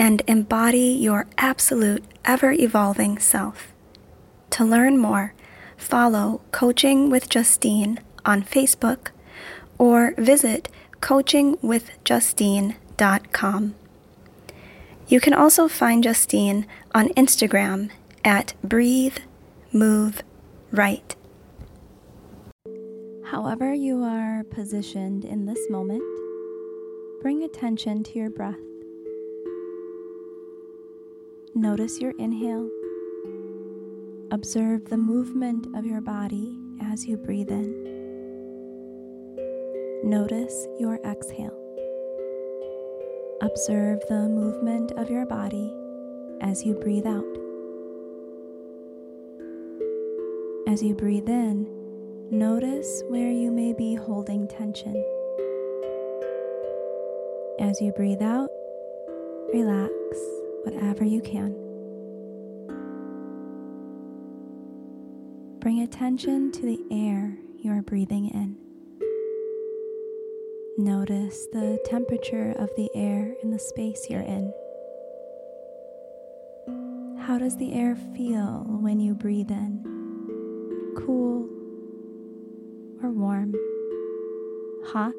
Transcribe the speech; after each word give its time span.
and 0.00 0.22
embody 0.26 0.96
your 0.98 1.26
absolute, 1.36 2.02
ever 2.24 2.52
evolving 2.52 3.18
self. 3.18 3.74
To 4.48 4.64
learn 4.64 4.96
more, 4.96 5.34
follow 5.76 6.40
Coaching 6.52 7.10
with 7.10 7.28
Justine 7.28 8.00
on 8.24 8.42
Facebook 8.42 9.08
or 9.76 10.14
visit 10.16 10.70
coachingwithjustine.com. 11.02 13.74
You 15.06 15.20
can 15.20 15.34
also 15.34 15.68
find 15.68 16.02
Justine 16.02 16.66
on 16.94 17.10
Instagram 17.10 17.90
at 18.24 18.54
Breathe, 18.64 19.18
Move, 19.70 20.22
Right. 20.72 21.14
However, 23.26 23.74
you 23.74 24.02
are 24.02 24.44
positioned 24.44 25.26
in 25.26 25.44
this 25.44 25.68
moment, 25.68 26.02
bring 27.20 27.42
attention 27.42 28.02
to 28.04 28.18
your 28.18 28.30
breath. 28.30 28.69
Notice 31.54 32.00
your 32.00 32.12
inhale. 32.12 32.70
Observe 34.30 34.84
the 34.84 34.96
movement 34.96 35.66
of 35.74 35.84
your 35.84 36.00
body 36.00 36.56
as 36.80 37.04
you 37.04 37.16
breathe 37.16 37.50
in. 37.50 37.74
Notice 40.04 40.68
your 40.78 41.00
exhale. 41.04 41.58
Observe 43.42 43.98
the 44.08 44.28
movement 44.28 44.92
of 44.92 45.10
your 45.10 45.26
body 45.26 45.74
as 46.40 46.64
you 46.64 46.74
breathe 46.74 47.06
out. 47.06 47.24
As 50.68 50.84
you 50.84 50.94
breathe 50.94 51.28
in, 51.28 51.66
notice 52.30 53.02
where 53.08 53.32
you 53.32 53.50
may 53.50 53.72
be 53.72 53.96
holding 53.96 54.46
tension. 54.46 54.94
As 57.58 57.80
you 57.80 57.90
breathe 57.90 58.22
out, 58.22 58.50
relax 59.52 59.90
whatever 60.64 61.04
you 61.04 61.20
can. 61.20 61.54
Bring 65.60 65.82
attention 65.82 66.52
to 66.52 66.62
the 66.62 66.80
air 66.90 67.36
you 67.58 67.70
are 67.70 67.82
breathing 67.82 68.28
in. 68.30 68.56
Notice 70.78 71.46
the 71.52 71.78
temperature 71.84 72.52
of 72.52 72.70
the 72.76 72.88
air 72.94 73.34
in 73.42 73.50
the 73.50 73.58
space 73.58 74.06
you're 74.08 74.22
in. 74.22 74.52
How 77.18 77.38
does 77.38 77.56
the 77.58 77.74
air 77.74 77.96
feel 78.16 78.64
when 78.66 78.98
you 78.98 79.14
breathe 79.14 79.50
in? 79.50 79.84
Cool 80.96 81.48
or 83.02 83.10
warm? 83.10 83.54
Hot 84.86 85.14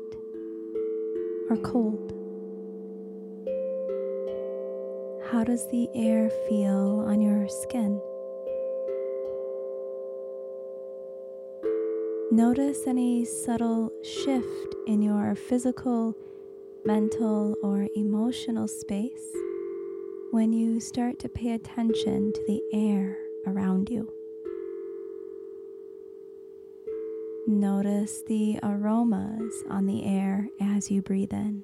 or 1.50 1.58
cold? 1.58 2.21
How 5.32 5.46
does 5.46 5.66
the 5.70 5.88
air 5.96 6.30
feel 6.50 7.06
on 7.08 7.22
your 7.22 7.48
skin? 7.48 8.02
Notice 12.34 12.86
any 12.86 13.24
subtle 13.24 13.94
shift 14.03 14.75
in 14.88 15.02
your 15.02 15.34
physical, 15.36 16.18
mental, 16.84 17.56
or 17.64 17.88
emotional 17.96 18.68
space 18.68 19.24
when 20.31 20.52
you 20.52 20.81
start 20.81 21.18
to 21.19 21.30
pay 21.30 21.53
attention 21.53 22.34
to 22.34 22.44
the 22.46 22.62
air 22.74 23.18
around 23.48 23.90
you. 23.90 24.12
Notice 27.48 28.22
the 28.28 28.59
aromas 28.62 29.63
on 29.69 29.86
the 29.86 30.03
air 30.03 30.50
as 30.59 30.92
you 30.92 31.02
breathe 31.02 31.31
in. 31.31 31.63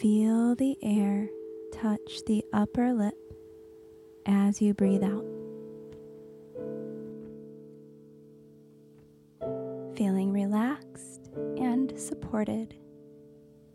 Feel 0.00 0.54
the 0.54 0.78
air 0.82 1.28
touch 1.74 2.24
the 2.24 2.42
upper 2.54 2.94
lip 2.94 3.18
as 4.24 4.62
you 4.62 4.72
breathe 4.72 5.02
out. 5.02 5.26
Feeling 9.96 10.32
relaxed 10.32 11.28
and 11.58 11.92
supported, 12.00 12.74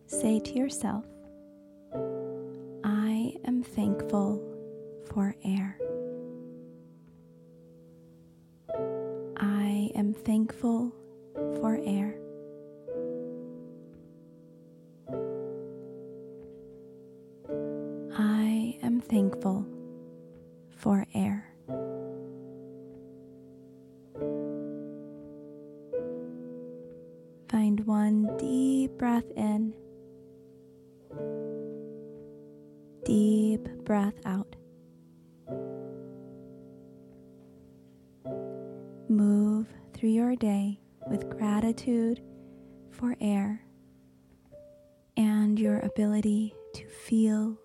say 0.07 0.39
to 0.39 0.53
yourself, 0.53 1.05
I 2.83 3.35
am 3.45 3.61
thankful 3.61 4.41
for 5.13 5.35
air. 5.43 5.77
I 9.37 9.91
am 9.93 10.15
thankful 10.15 10.91
for 11.61 11.79
air. 11.85 12.14
Thankful 19.09 19.65
for 20.69 21.05
air. 21.13 21.51
Find 27.49 27.85
one 27.85 28.35
deep 28.37 28.91
breath 28.97 29.29
in, 29.35 29.73
deep 33.05 33.67
breath 33.85 34.15
out. 34.25 34.55
Move 39.07 39.67
through 39.93 40.09
your 40.09 40.35
day 40.35 40.79
with 41.09 41.29
gratitude 41.29 42.21
for 42.91 43.15
air 43.21 43.61
and 45.15 45.59
your 45.59 45.79
ability 45.79 46.53
to 46.73 46.87
feel 46.87 47.57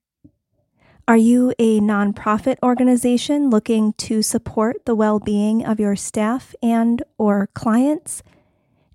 Are 1.08 1.18
you 1.18 1.54
a 1.60 1.80
nonprofit 1.80 2.56
organization 2.64 3.52
looking 3.52 3.94
to 3.94 4.24
support 4.24 4.86
the 4.86 4.96
well-being 4.96 5.64
of 5.64 5.80
your 5.80 5.96
staff 5.96 6.56
and 6.64 7.04
or 7.20 7.50
clients? 7.54 8.24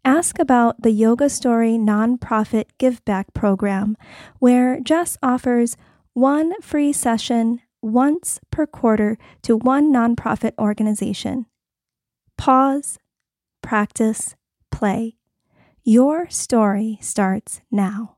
Ask 0.04 0.38
about 0.38 0.80
the 0.82 0.90
Yoga 0.90 1.28
Story 1.28 1.72
nonprofit 1.72 2.66
give 2.78 3.04
back 3.04 3.34
program 3.34 3.96
where 4.38 4.80
Jess 4.80 5.18
offers 5.22 5.76
one 6.14 6.58
free 6.62 6.92
session 6.92 7.60
once 7.82 8.40
per 8.50 8.66
quarter 8.66 9.18
to 9.42 9.56
one 9.56 9.92
nonprofit 9.92 10.52
organization. 10.58 11.46
Pause, 12.38 12.98
practice, 13.62 14.36
play. 14.70 15.16
Your 15.84 16.30
story 16.30 16.98
starts 17.02 17.60
now. 17.70 18.16